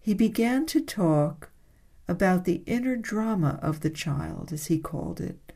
He 0.00 0.14
began 0.14 0.66
to 0.66 0.80
talk 0.80 1.50
about 2.06 2.44
the 2.44 2.62
inner 2.66 2.96
drama 2.96 3.58
of 3.62 3.80
the 3.80 3.90
child, 3.90 4.52
as 4.52 4.66
he 4.66 4.78
called 4.78 5.20
it, 5.20 5.52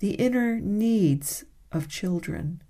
the 0.00 0.14
inner 0.14 0.58
needs 0.60 1.44
of 1.72 1.88
children, 1.88 2.62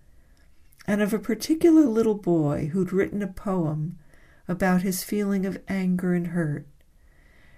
and 0.87 1.00
of 1.00 1.14
a 1.14 1.19
particular 1.19 1.87
little 1.87 2.14
boy 2.14 2.71
who'd 2.73 2.93
written 2.93 3.23
a 3.23 3.26
poem 3.26 3.99
about 4.47 4.83
his 4.83 5.02
feeling 5.02 5.47
of 5.47 5.62
anger 5.69 6.14
and 6.14 6.28
hurt. 6.28 6.66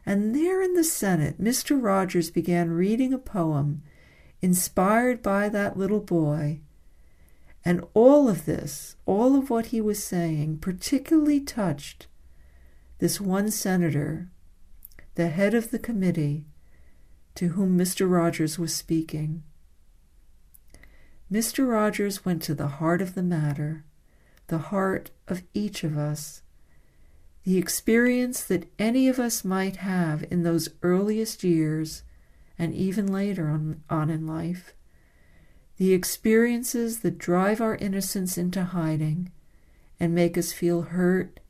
And 0.04 0.34
there 0.34 0.62
in 0.62 0.74
the 0.74 0.84
Senate, 0.84 1.40
Mr. 1.40 1.82
Rogers 1.82 2.30
began 2.30 2.70
reading 2.70 3.12
a 3.12 3.18
poem 3.18 3.82
inspired 4.40 5.20
by 5.20 5.48
that 5.48 5.76
little 5.76 6.00
boy. 6.00 6.60
And 7.64 7.84
all 7.94 8.28
of 8.28 8.44
this, 8.44 8.94
all 9.06 9.36
of 9.36 9.50
what 9.50 9.66
he 9.66 9.80
was 9.80 10.02
saying, 10.02 10.58
particularly 10.58 11.40
touched 11.40 12.06
this 12.98 13.20
one 13.20 13.50
senator 13.50 14.30
the 15.16 15.28
head 15.28 15.54
of 15.54 15.70
the 15.70 15.78
committee 15.78 16.44
to 17.34 17.48
whom 17.48 17.76
Mr. 17.76 18.10
Rogers 18.10 18.58
was 18.58 18.74
speaking. 18.74 19.42
Mr. 21.32 21.66
Rogers 21.66 22.24
went 22.24 22.42
to 22.42 22.54
the 22.54 22.68
heart 22.68 23.00
of 23.00 23.14
the 23.14 23.22
matter, 23.22 23.84
the 24.48 24.58
heart 24.58 25.10
of 25.26 25.42
each 25.54 25.82
of 25.82 25.96
us, 25.96 26.42
the 27.44 27.56
experience 27.56 28.44
that 28.44 28.70
any 28.78 29.08
of 29.08 29.18
us 29.18 29.42
might 29.42 29.76
have 29.76 30.22
in 30.30 30.42
those 30.42 30.68
earliest 30.82 31.42
years 31.42 32.02
and 32.58 32.74
even 32.74 33.10
later 33.10 33.48
on, 33.48 33.82
on 33.88 34.10
in 34.10 34.26
life, 34.26 34.74
the 35.78 35.94
experiences 35.94 37.00
that 37.00 37.16
drive 37.16 37.62
our 37.62 37.76
innocence 37.76 38.36
into 38.36 38.64
hiding 38.64 39.30
and 39.98 40.14
make 40.14 40.36
us 40.36 40.52
feel 40.52 40.82
hurt 40.82 41.40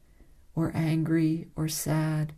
or 0.54 0.70
angry 0.72 1.48
or 1.56 1.66
sad 1.66 2.32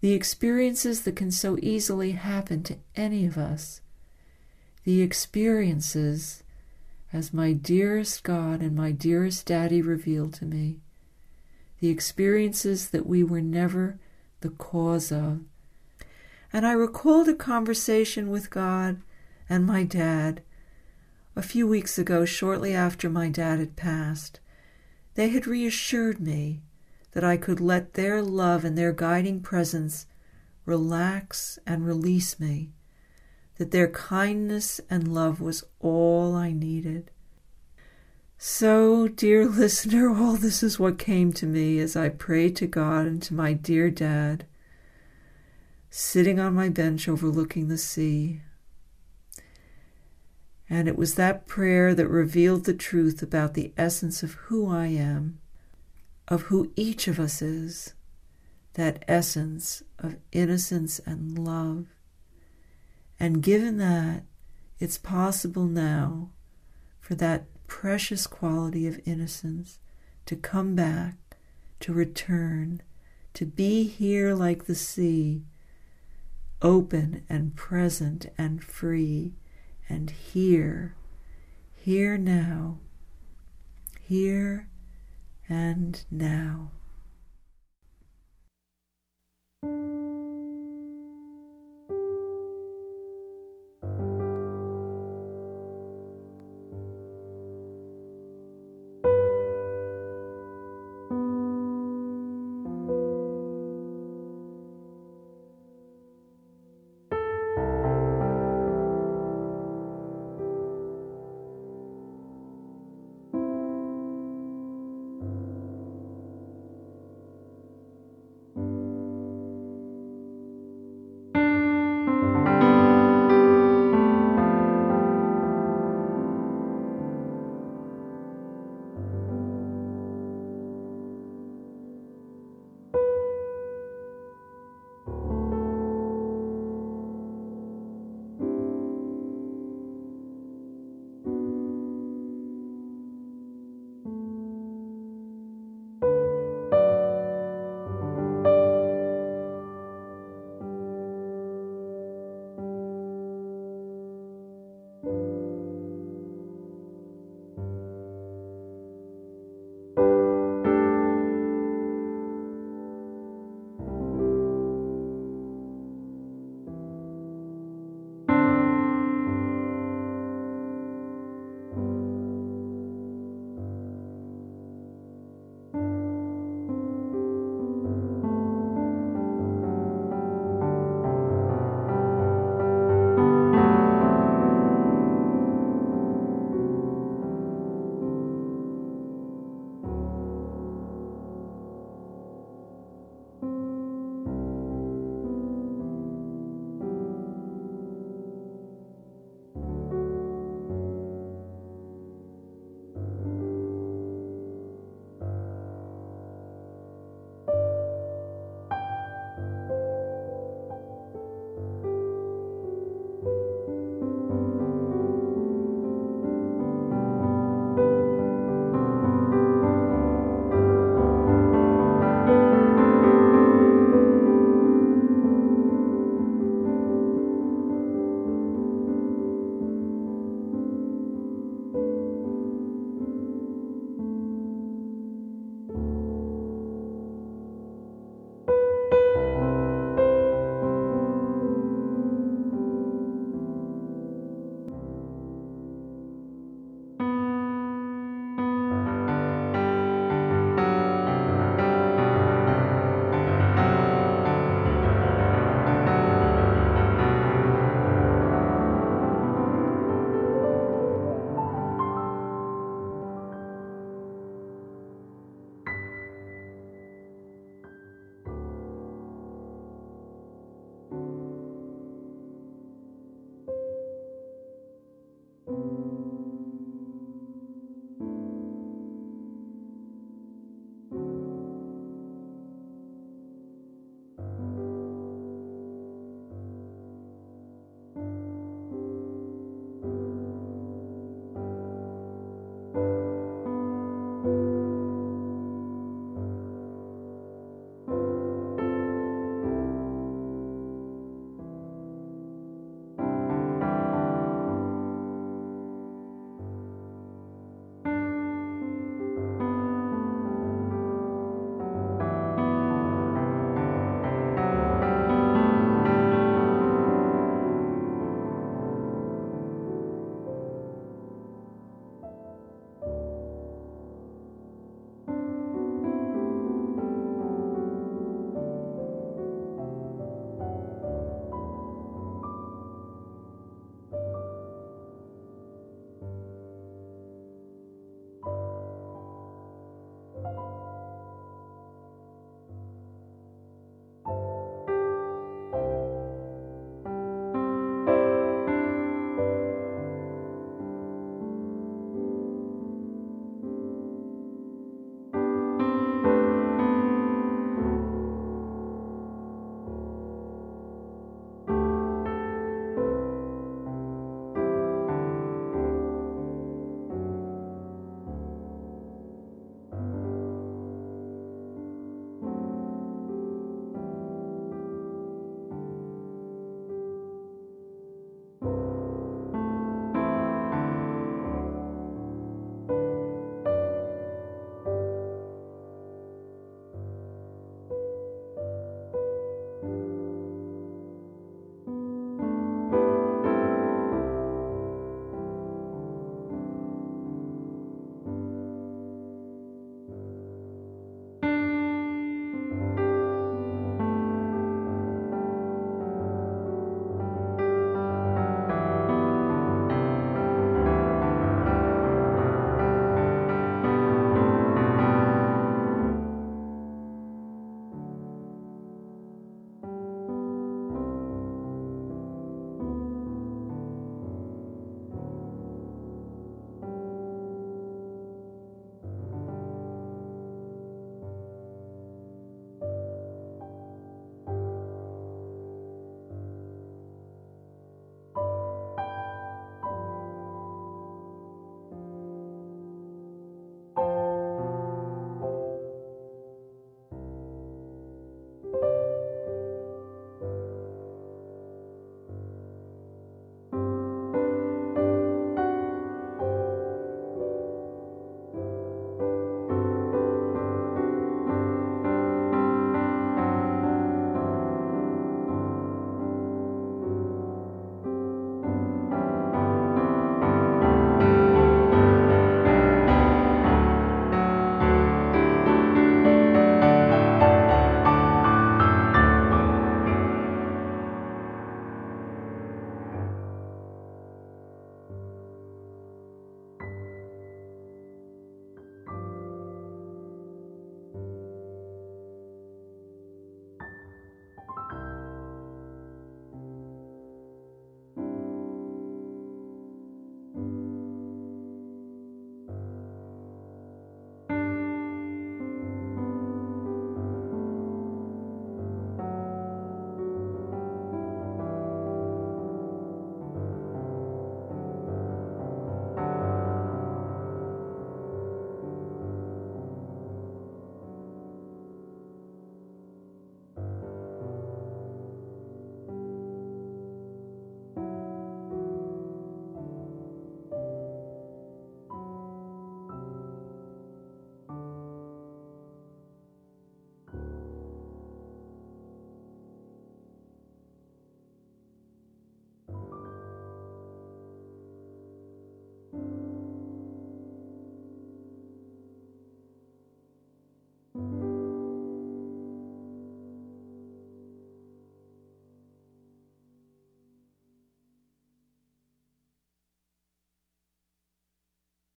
the 0.00 0.12
experiences 0.12 1.02
that 1.02 1.16
can 1.16 1.30
so 1.30 1.58
easily 1.60 2.12
happen 2.12 2.62
to 2.62 2.78
any 2.96 3.26
of 3.26 3.36
us, 3.36 3.80
the 4.84 5.02
experiences, 5.02 6.42
as 7.12 7.34
my 7.34 7.52
dearest 7.52 8.22
God 8.22 8.60
and 8.60 8.74
my 8.74 8.92
dearest 8.92 9.46
Daddy 9.46 9.82
revealed 9.82 10.32
to 10.34 10.46
me, 10.46 10.78
the 11.80 11.90
experiences 11.90 12.90
that 12.90 13.06
we 13.06 13.22
were 13.22 13.42
never 13.42 13.98
the 14.40 14.50
cause 14.50 15.12
of. 15.12 15.40
And 16.52 16.66
I 16.66 16.72
recalled 16.72 17.28
a 17.28 17.34
conversation 17.34 18.30
with 18.30 18.50
God 18.50 19.02
and 19.48 19.66
my 19.66 19.84
dad 19.84 20.42
a 21.36 21.42
few 21.42 21.66
weeks 21.66 21.98
ago, 21.98 22.24
shortly 22.24 22.74
after 22.74 23.08
my 23.08 23.28
dad 23.28 23.60
had 23.60 23.76
passed. 23.76 24.40
They 25.14 25.28
had 25.28 25.46
reassured 25.46 26.20
me 26.20 26.60
that 27.12 27.24
I 27.24 27.36
could 27.36 27.60
let 27.60 27.94
their 27.94 28.22
love 28.22 28.64
and 28.64 28.78
their 28.78 28.92
guiding 28.92 29.40
presence 29.40 30.06
relax 30.64 31.58
and 31.66 31.86
release 31.86 32.38
me, 32.38 32.70
that 33.56 33.72
their 33.72 33.88
kindness 33.88 34.80
and 34.88 35.12
love 35.12 35.40
was 35.40 35.64
all 35.80 36.34
I 36.34 36.52
needed. 36.52 37.10
So, 38.38 39.08
dear 39.08 39.46
listener, 39.48 40.10
all 40.10 40.36
this 40.36 40.62
is 40.62 40.78
what 40.78 40.98
came 40.98 41.32
to 41.34 41.46
me 41.46 41.78
as 41.80 41.96
I 41.96 42.08
prayed 42.08 42.56
to 42.56 42.66
God 42.66 43.06
and 43.06 43.22
to 43.24 43.34
my 43.34 43.52
dear 43.52 43.90
dad, 43.90 44.46
sitting 45.90 46.38
on 46.38 46.54
my 46.54 46.68
bench 46.68 47.08
overlooking 47.08 47.68
the 47.68 47.78
sea. 47.78 48.40
And 50.70 50.86
it 50.86 50.96
was 50.96 51.16
that 51.16 51.48
prayer 51.48 51.96
that 51.96 52.06
revealed 52.06 52.64
the 52.64 52.72
truth 52.72 53.22
about 53.22 53.54
the 53.54 53.72
essence 53.76 54.22
of 54.22 54.34
who 54.34 54.70
I 54.70 54.86
am 54.86 55.39
of 56.30 56.42
who 56.42 56.70
each 56.76 57.08
of 57.08 57.18
us 57.18 57.42
is, 57.42 57.94
that 58.74 59.04
essence 59.08 59.82
of 59.98 60.16
innocence 60.30 61.00
and 61.04 61.36
love. 61.36 61.86
And 63.18 63.42
given 63.42 63.78
that, 63.78 64.22
it's 64.78 64.96
possible 64.96 65.66
now 65.66 66.30
for 67.00 67.16
that 67.16 67.44
precious 67.66 68.28
quality 68.28 68.86
of 68.86 69.00
innocence 69.04 69.80
to 70.26 70.36
come 70.36 70.76
back, 70.76 71.16
to 71.80 71.92
return, 71.92 72.80
to 73.34 73.44
be 73.44 73.84
here 73.84 74.32
like 74.32 74.64
the 74.64 74.74
sea, 74.76 75.42
open 76.62 77.24
and 77.28 77.56
present 77.56 78.26
and 78.38 78.62
free, 78.62 79.34
and 79.88 80.10
here, 80.10 80.94
here 81.74 82.16
now, 82.16 82.78
here 84.00 84.69
and 85.50 86.04
now. 86.12 86.70